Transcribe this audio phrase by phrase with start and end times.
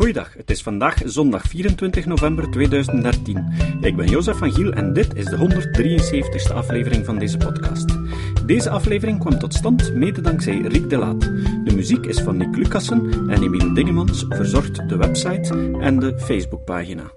[0.00, 3.52] Goeiedag, het is vandaag zondag 24 november 2013.
[3.80, 7.98] Ik ben Jozef van Giel en dit is de 173ste aflevering van deze podcast.
[8.46, 11.20] Deze aflevering kwam tot stand mede dankzij Riek de Laat.
[11.64, 17.10] De muziek is van Nick Lucassen en Emiel Dingemans verzorgt de website en de Facebookpagina.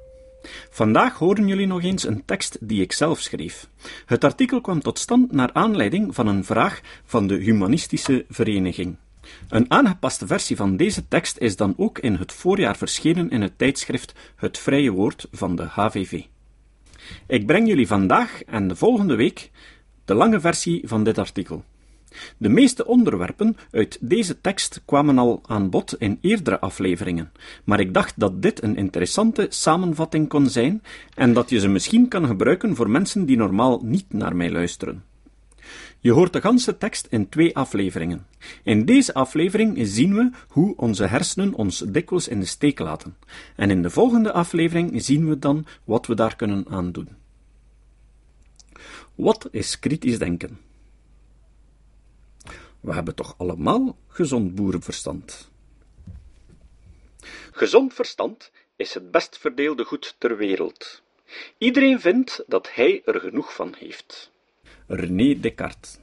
[0.69, 3.67] Vandaag horen jullie nog eens een tekst die ik zelf schreef.
[4.05, 8.97] Het artikel kwam tot stand naar aanleiding van een vraag van de Humanistische Vereniging.
[9.49, 13.57] Een aangepaste versie van deze tekst is dan ook in het voorjaar verschenen in het
[13.57, 16.23] tijdschrift Het Vrije Woord van de HVV.
[17.27, 19.51] Ik breng jullie vandaag en de volgende week
[20.05, 21.63] de lange versie van dit artikel.
[22.37, 27.31] De meeste onderwerpen uit deze tekst kwamen al aan bod in eerdere afleveringen,
[27.63, 30.83] maar ik dacht dat dit een interessante samenvatting kon zijn
[31.15, 35.03] en dat je ze misschien kan gebruiken voor mensen die normaal niet naar mij luisteren.
[35.99, 38.27] Je hoort de ganse tekst in twee afleveringen.
[38.63, 43.17] In deze aflevering zien we hoe onze hersenen ons dikwijls in de steek laten.
[43.55, 47.09] En in de volgende aflevering zien we dan wat we daar kunnen aan doen.
[49.15, 50.59] Wat is kritisch denken?
[52.79, 55.51] We hebben toch allemaal gezond boerenverstand?
[57.51, 61.01] Gezond verstand is het best verdeelde goed ter wereld.
[61.57, 64.31] Iedereen vindt dat hij er genoeg van heeft.
[64.87, 65.99] René Descartes.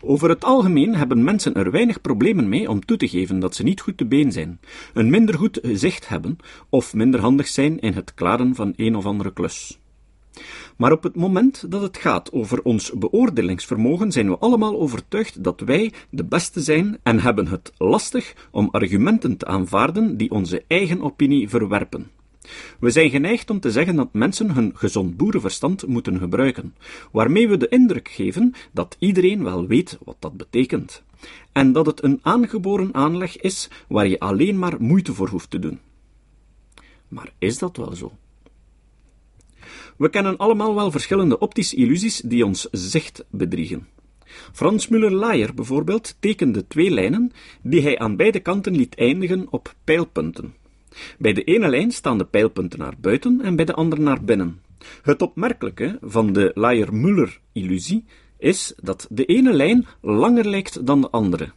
[0.00, 3.62] Over het algemeen hebben mensen er weinig problemen mee om toe te geven dat ze
[3.62, 4.60] niet goed te been zijn,
[4.94, 6.36] een minder goed gezicht hebben
[6.68, 9.78] of minder handig zijn in het klaren van een of andere klus.
[10.76, 15.60] Maar op het moment dat het gaat over ons beoordelingsvermogen, zijn we allemaal overtuigd dat
[15.60, 21.02] wij de beste zijn en hebben het lastig om argumenten te aanvaarden die onze eigen
[21.02, 22.10] opinie verwerpen.
[22.78, 26.74] We zijn geneigd om te zeggen dat mensen hun gezond boerenverstand moeten gebruiken,
[27.12, 31.02] waarmee we de indruk geven dat iedereen wel weet wat dat betekent,
[31.52, 35.58] en dat het een aangeboren aanleg is waar je alleen maar moeite voor hoeft te
[35.58, 35.78] doen.
[37.08, 38.12] Maar is dat wel zo?
[39.96, 43.88] We kennen allemaal wel verschillende optische illusies die ons zicht bedriegen.
[44.52, 47.32] Frans Müller-Laier bijvoorbeeld tekende twee lijnen
[47.62, 50.54] die hij aan beide kanten liet eindigen op pijlpunten.
[51.18, 54.60] Bij de ene lijn staan de pijlpunten naar buiten en bij de andere naar binnen.
[55.02, 58.04] Het opmerkelijke van de Laier-Müller-illusie
[58.38, 61.52] is dat de ene lijn langer lijkt dan de andere.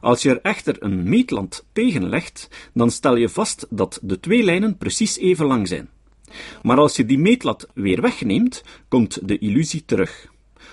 [0.00, 4.42] Als je er echter een meetland tegen legt, dan stel je vast dat de twee
[4.42, 5.88] lijnen precies even lang zijn.
[6.62, 10.32] Maar als je die meetlat weer wegneemt, komt de illusie terug.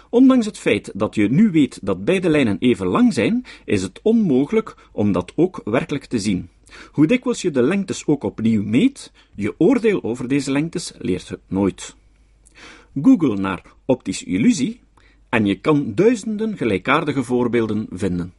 [0.10, 4.00] Ondanks het feit dat je nu weet dat beide lijnen even lang zijn, is het
[4.04, 6.50] onmogelijk om dat ook werkelijk te zien.
[6.92, 11.40] Hoe dikwijls je de lengtes ook opnieuw meet, je oordeel over deze lengtes leert het
[11.48, 11.96] nooit.
[13.02, 14.82] Google naar optische illusie
[15.30, 18.34] en je kan duizenden gelijkaardige voorbeelden vinden.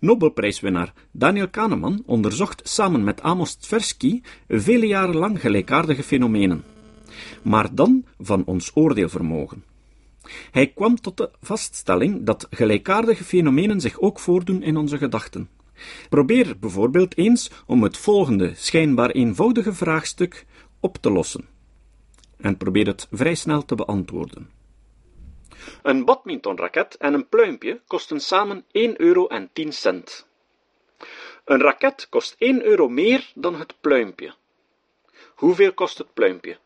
[0.00, 6.64] Nobelprijswinnaar Daniel Kahneman onderzocht samen met Amos Tversky vele jaren lang gelijkaardige fenomenen,
[7.42, 9.64] maar dan van ons oordeelvermogen.
[10.50, 15.48] Hij kwam tot de vaststelling dat gelijkaardige fenomenen zich ook voordoen in onze gedachten.
[16.08, 20.46] Probeer bijvoorbeeld eens om het volgende schijnbaar eenvoudige vraagstuk
[20.80, 21.48] op te lossen.
[22.36, 24.50] En probeer het vrij snel te beantwoorden.
[25.82, 30.26] Een badmintonraket en een pluimpje kosten samen 1 euro en 10 cent.
[31.44, 34.34] Een raket kost 1 euro meer dan het pluimpje.
[35.34, 36.58] Hoeveel kost het pluimpje?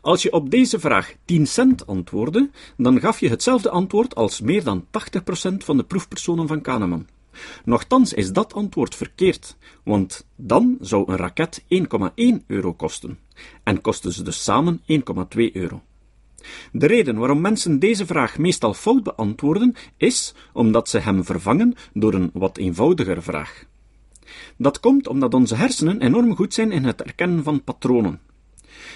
[0.00, 4.64] Als je op deze vraag 10 cent antwoordde, dan gaf je hetzelfde antwoord als meer
[4.64, 4.88] dan 80%
[5.56, 7.06] van de proefpersonen van Kahneman.
[7.64, 13.18] Nochtans is dat antwoord verkeerd, want dan zou een raket 1,1 euro kosten,
[13.62, 15.82] en kosten ze dus samen 1,2 euro.
[16.72, 22.14] De reden waarom mensen deze vraag meestal fout beantwoorden, is omdat ze hem vervangen door
[22.14, 23.64] een wat eenvoudiger vraag.
[24.56, 28.20] Dat komt omdat onze hersenen enorm goed zijn in het herkennen van patronen.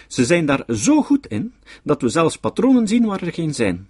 [0.07, 3.89] Ze zijn daar zo goed in dat we zelfs patronen zien waar er geen zijn.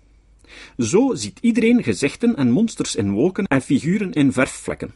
[0.79, 4.93] Zo ziet iedereen gezichten en monsters in wolken en figuren in verfvlekken.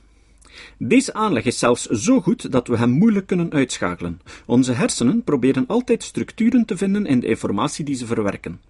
[0.78, 4.20] Deze aanleg is zelfs zo goed dat we hem moeilijk kunnen uitschakelen.
[4.46, 8.60] Onze hersenen proberen altijd structuren te vinden in de informatie die ze verwerken,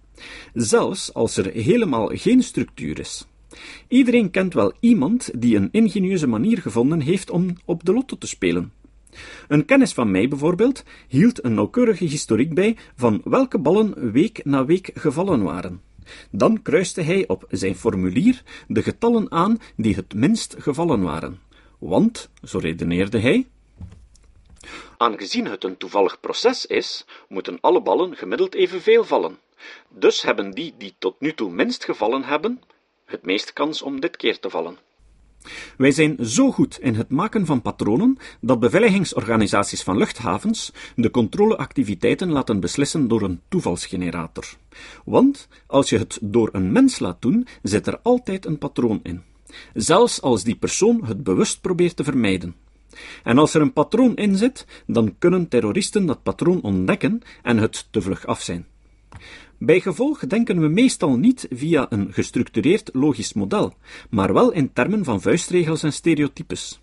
[0.53, 3.27] zelfs als er helemaal geen structuur is.
[3.87, 8.27] Iedereen kent wel iemand die een ingenieuze manier gevonden heeft om op de lotto te
[8.27, 8.71] spelen.
[9.47, 14.65] Een kennis van mij bijvoorbeeld hield een nauwkeurige historiek bij van welke ballen week na
[14.65, 15.81] week gevallen waren.
[16.31, 21.41] Dan kruiste hij op zijn formulier de getallen aan die het minst gevallen waren.
[21.77, 23.47] Want, zo redeneerde hij,
[24.97, 29.39] aangezien het een toevallig proces is, moeten alle ballen gemiddeld evenveel vallen.
[29.89, 32.61] Dus hebben die die tot nu toe minst gevallen hebben,
[33.05, 34.77] het meest kans om dit keer te vallen.
[35.77, 42.31] Wij zijn zo goed in het maken van patronen dat beveiligingsorganisaties van luchthavens de controleactiviteiten
[42.31, 44.45] laten beslissen door een toevalsgenerator.
[45.05, 49.21] Want als je het door een mens laat doen, zit er altijd een patroon in.
[49.73, 52.55] Zelfs als die persoon het bewust probeert te vermijden.
[53.23, 57.87] En als er een patroon in zit, dan kunnen terroristen dat patroon ontdekken en het
[57.91, 58.65] te vlug af zijn.
[59.57, 63.73] Bij gevolg denken we meestal niet via een gestructureerd logisch model,
[64.09, 66.79] maar wel in termen van vuistregels en stereotypes.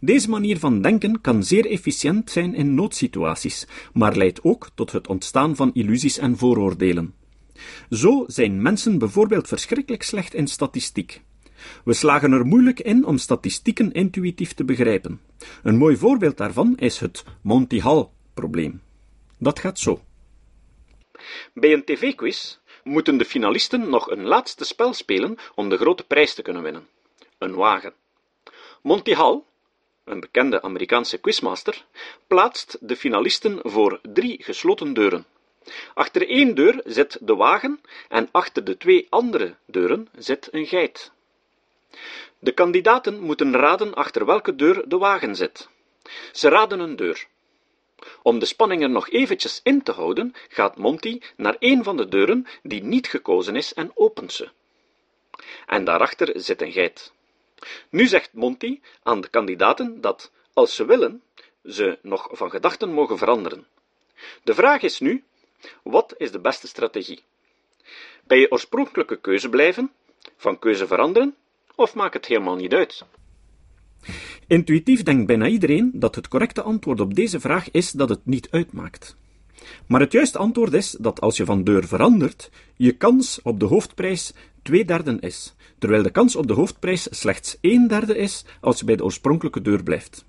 [0.00, 5.08] Deze manier van denken kan zeer efficiënt zijn in noodsituaties, maar leidt ook tot het
[5.08, 7.14] ontstaan van illusies en vooroordelen.
[7.90, 11.22] Zo zijn mensen bijvoorbeeld verschrikkelijk slecht in statistiek.
[11.84, 15.20] We slagen er moeilijk in om statistieken intuïtief te begrijpen.
[15.62, 18.80] Een mooi voorbeeld daarvan is het Monty Hall-probleem.
[19.38, 20.00] Dat gaat zo.
[21.52, 26.34] Bij een tv-quiz moeten de finalisten nog een laatste spel spelen om de grote prijs
[26.34, 26.88] te kunnen winnen:
[27.38, 27.94] een wagen.
[28.82, 29.42] Monty Hall,
[30.04, 31.84] een bekende Amerikaanse quizmaster,
[32.26, 35.26] plaatst de finalisten voor drie gesloten deuren.
[35.94, 41.12] Achter één deur zit de wagen en achter de twee andere deuren zit een geit.
[42.38, 45.68] De kandidaten moeten raden achter welke deur de wagen zit.
[46.32, 47.26] Ze raden een deur.
[48.22, 52.08] Om de spanning er nog eventjes in te houden, gaat Monty naar een van de
[52.08, 54.48] deuren die niet gekozen is en opent ze.
[55.66, 57.12] En daarachter zit een geit.
[57.88, 61.22] Nu zegt Monty aan de kandidaten dat, als ze willen,
[61.64, 63.66] ze nog van gedachten mogen veranderen.
[64.42, 65.24] De vraag is nu:
[65.82, 67.22] wat is de beste strategie?
[68.24, 69.92] Bij je oorspronkelijke keuze blijven,
[70.36, 71.36] van keuze veranderen,
[71.74, 73.04] of maakt het helemaal niet uit?
[74.46, 78.50] Intuïtief denkt bijna iedereen dat het correcte antwoord op deze vraag is dat het niet
[78.50, 79.16] uitmaakt.
[79.86, 83.66] Maar het juiste antwoord is dat als je van deur verandert, je kans op de
[83.66, 88.78] hoofdprijs twee derden is, terwijl de kans op de hoofdprijs slechts een derde is als
[88.78, 90.24] je bij de oorspronkelijke deur blijft.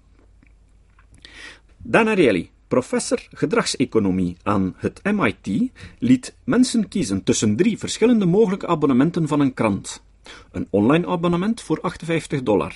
[1.78, 9.28] Dana Reilly, professor gedragseconomie aan het MIT, liet mensen kiezen tussen drie verschillende mogelijke abonnementen
[9.28, 10.04] van een krant.
[10.52, 12.76] Een online abonnement voor 58 dollar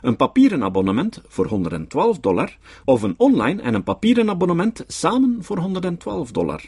[0.00, 5.58] een papieren abonnement voor 112 dollar of een online en een papieren abonnement samen voor
[5.58, 6.62] 112 dollar.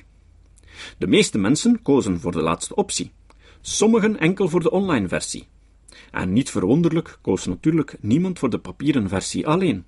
[0.99, 3.13] De meeste mensen kozen voor de laatste optie,
[3.61, 5.47] sommigen enkel voor de online versie.
[6.11, 9.85] En niet verwonderlijk koos natuurlijk niemand voor de papieren versie alleen.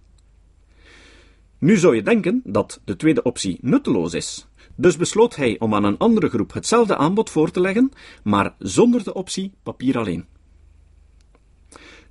[1.59, 5.85] Nu zou je denken dat de tweede optie nutteloos is, dus besloot hij om aan
[5.85, 7.91] een andere groep hetzelfde aanbod voor te leggen,
[8.23, 10.27] maar zonder de optie papier alleen.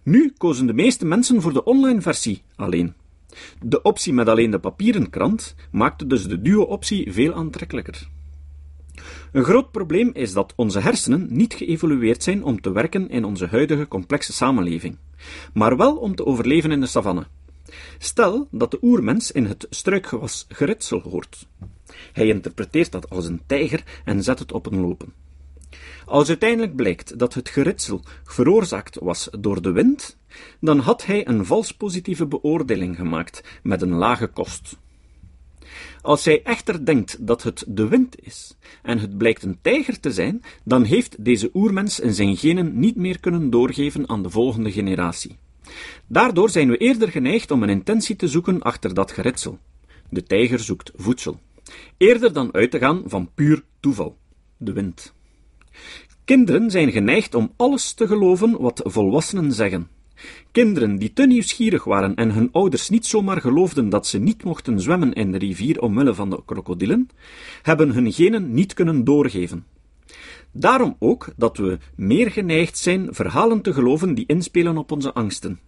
[0.05, 2.93] Nu kozen de meeste mensen voor de online versie alleen.
[3.61, 8.07] De optie met alleen de papieren krant maakte dus de duo-optie veel aantrekkelijker.
[9.31, 13.47] Een groot probleem is dat onze hersenen niet geëvolueerd zijn om te werken in onze
[13.47, 14.97] huidige complexe samenleving,
[15.53, 17.27] maar wel om te overleven in de savanne.
[17.97, 21.47] Stel dat de oermens in het struikgewas geritsel hoort.
[22.13, 25.13] Hij interpreteert dat als een tijger en zet het op een lopen.
[26.05, 30.17] Als uiteindelijk blijkt dat het geritsel veroorzaakt was door de wind,
[30.59, 34.77] dan had hij een vals positieve beoordeling gemaakt met een lage kost.
[36.01, 40.11] Als hij echter denkt dat het de wind is en het blijkt een tijger te
[40.11, 44.71] zijn, dan heeft deze oermens in zijn genen niet meer kunnen doorgeven aan de volgende
[44.71, 45.37] generatie.
[46.07, 49.59] Daardoor zijn we eerder geneigd om een intentie te zoeken achter dat geritsel.
[50.09, 51.39] De tijger zoekt voedsel.
[51.97, 54.17] Eerder dan uit te gaan van puur toeval,
[54.57, 55.13] de wind.
[56.25, 59.87] Kinderen zijn geneigd om alles te geloven wat volwassenen zeggen.
[60.51, 64.79] Kinderen die te nieuwsgierig waren en hun ouders niet zomaar geloofden dat ze niet mochten
[64.79, 67.09] zwemmen in de rivier omwille van de krokodillen,
[67.61, 69.65] hebben hun genen niet kunnen doorgeven.
[70.51, 75.59] Daarom ook dat we meer geneigd zijn verhalen te geloven die inspelen op onze angsten.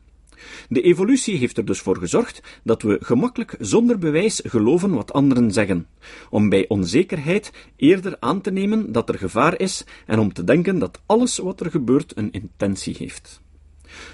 [0.70, 5.52] De evolutie heeft er dus voor gezorgd dat we gemakkelijk zonder bewijs geloven wat anderen
[5.52, 5.88] zeggen,
[6.30, 10.80] om bij onzekerheid eerder aan te nemen dat er gevaar is en om te denken
[10.80, 13.42] dat alles wat er gebeurt een intentie heeft.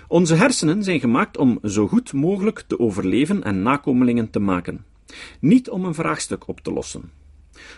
[0.07, 4.85] Onze hersenen zijn gemaakt om zo goed mogelijk te overleven en nakomelingen te maken,
[5.39, 7.11] niet om een vraagstuk op te lossen.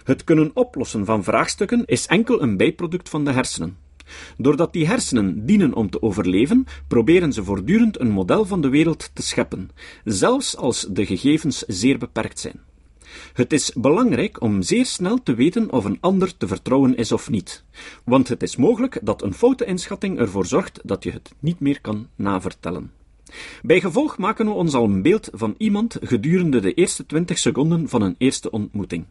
[0.03, 3.84] Het kunnen oplossen van vraagstukken is enkel een bijproduct van de hersenen.
[4.37, 9.09] Doordat die hersenen dienen om te overleven, proberen ze voortdurend een model van de wereld
[9.13, 9.69] te scheppen,
[10.03, 12.59] zelfs als de gegevens zeer beperkt zijn.
[13.33, 17.29] Het is belangrijk om zeer snel te weten of een ander te vertrouwen is of
[17.29, 17.63] niet,
[18.03, 21.81] want het is mogelijk dat een foute inschatting ervoor zorgt dat je het niet meer
[21.81, 22.91] kan navertellen.
[23.61, 27.89] Bij gevolg maken we ons al een beeld van iemand gedurende de eerste twintig seconden
[27.89, 29.05] van een eerste ontmoeting.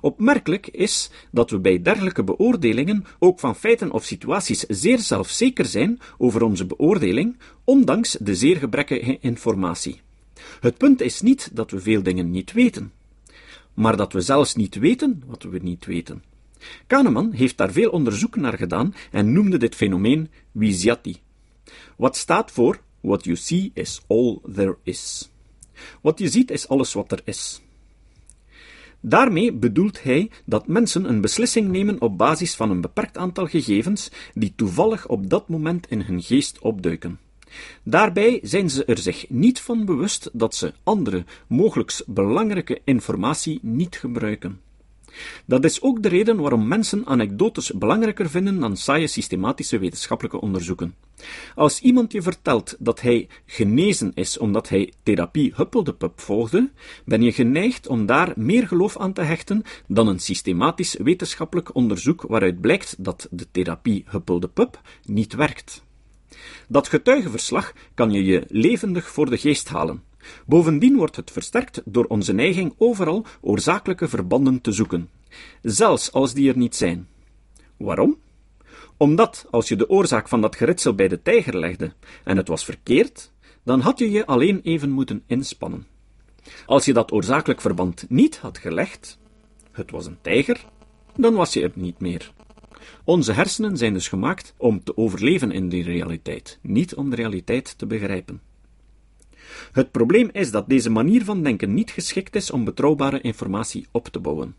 [0.00, 5.98] Opmerkelijk is dat we bij dergelijke beoordelingen ook van feiten of situaties zeer zelfzeker zijn
[6.18, 10.00] over onze beoordeling, ondanks de zeer gebrekkige informatie.
[10.60, 12.92] Het punt is niet dat we veel dingen niet weten,
[13.74, 16.22] maar dat we zelfs niet weten wat we niet weten.
[16.86, 21.16] Kahneman heeft daar veel onderzoek naar gedaan en noemde dit fenomeen Viziati.
[21.96, 25.30] Wat staat voor What you see is all there is.
[26.00, 27.60] Wat je ziet is alles wat er is.
[29.00, 34.10] Daarmee bedoelt hij dat mensen een beslissing nemen op basis van een beperkt aantal gegevens
[34.34, 37.18] die toevallig op dat moment in hun geest opduiken.
[37.82, 43.96] Daarbij zijn ze er zich niet van bewust dat ze andere, mogelijk belangrijke informatie niet
[43.96, 44.60] gebruiken.
[45.46, 50.94] Dat is ook de reden waarom mensen anekdotes belangrijker vinden dan saaie systematische wetenschappelijke onderzoeken.
[51.54, 56.70] Als iemand je vertelt dat hij genezen is omdat hij therapie Huppeldepup volgde,
[57.04, 62.22] ben je geneigd om daar meer geloof aan te hechten dan een systematisch wetenschappelijk onderzoek
[62.22, 65.86] waaruit blijkt dat de therapie Huppeldepup niet werkt.
[66.68, 70.02] Dat getuigenverslag kan je je levendig voor de geest halen.
[70.46, 75.08] Bovendien wordt het versterkt door onze neiging overal oorzakelijke verbanden te zoeken,
[75.62, 77.08] zelfs als die er niet zijn.
[77.76, 78.18] Waarom?
[78.96, 81.92] Omdat als je de oorzaak van dat geritsel bij de tijger legde
[82.24, 83.32] en het was verkeerd,
[83.62, 85.86] dan had je je alleen even moeten inspannen.
[86.66, 89.18] Als je dat oorzakelijk verband niet had gelegd,
[89.72, 90.64] het was een tijger,
[91.16, 92.32] dan was je er niet meer.
[93.04, 97.78] Onze hersenen zijn dus gemaakt om te overleven in die realiteit, niet om de realiteit
[97.78, 98.40] te begrijpen.
[99.72, 104.08] Het probleem is dat deze manier van denken niet geschikt is om betrouwbare informatie op
[104.08, 104.54] te bouwen.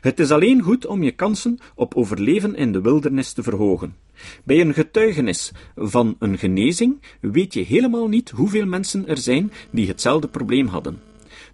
[0.00, 3.96] Het is alleen goed om je kansen op overleven in de wildernis te verhogen.
[4.44, 9.86] Bij een getuigenis van een genezing weet je helemaal niet hoeveel mensen er zijn die
[9.86, 11.00] hetzelfde probleem hadden,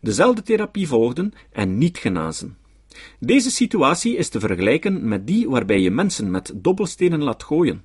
[0.00, 2.56] dezelfde therapie volgden en niet genazen.
[3.18, 7.82] Deze situatie is te vergelijken met die waarbij je mensen met dobbelstenen laat gooien.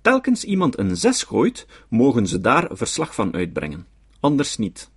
[0.00, 3.86] Telkens iemand een zes gooit, mogen ze daar verslag van uitbrengen,
[4.26, 4.90] anders niet.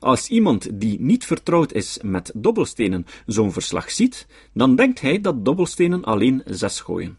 [0.00, 5.44] Als iemand die niet vertrouwd is met dobbelstenen zo'n verslag ziet, dan denkt hij dat
[5.44, 7.18] dobbelstenen alleen zes gooien.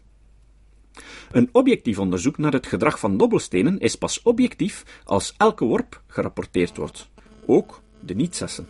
[1.30, 6.76] Een objectief onderzoek naar het gedrag van dobbelstenen is pas objectief als elke worp gerapporteerd
[6.76, 7.08] wordt,
[7.46, 8.68] ook de niet-zessen.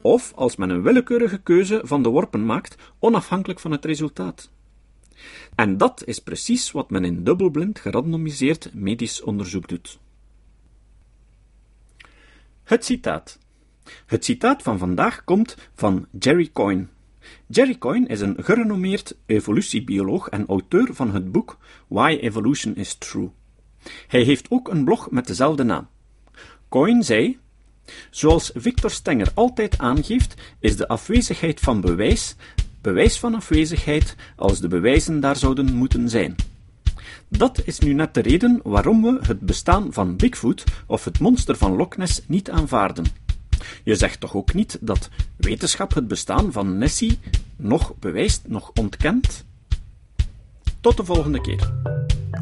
[0.00, 4.50] Of als men een willekeurige keuze van de worpen maakt, onafhankelijk van het resultaat.
[5.54, 9.98] En dat is precies wat men in dubbelblind gerandomiseerd medisch onderzoek doet.
[12.66, 13.38] Het citaat.
[14.06, 16.86] Het citaat van vandaag komt van Jerry Coyne.
[17.46, 23.30] Jerry Coyne is een gerenommeerd evolutiebioloog en auteur van het boek Why Evolution is True.
[24.06, 25.88] Hij heeft ook een blog met dezelfde naam.
[26.68, 27.38] Coyne zei:
[28.10, 32.36] Zoals Victor Stenger altijd aangeeft, is de afwezigheid van bewijs
[32.80, 36.34] bewijs van afwezigheid als de bewijzen daar zouden moeten zijn.
[37.28, 41.56] Dat is nu net de reden waarom we het bestaan van Bigfoot of het monster
[41.56, 43.04] van Loch Ness niet aanvaarden.
[43.84, 47.18] Je zegt toch ook niet dat wetenschap het bestaan van Nessie
[47.56, 49.44] nog bewijst, nog ontkent?
[50.80, 51.72] Tot de volgende keer.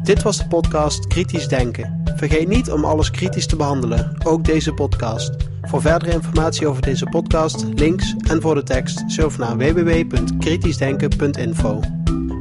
[0.03, 2.01] Dit was de podcast Kritisch Denken.
[2.15, 5.31] Vergeet niet om alles kritisch te behandelen, ook deze podcast.
[5.61, 11.79] Voor verdere informatie over deze podcast, links en voor de tekst, surf naar www.kritischdenken.info.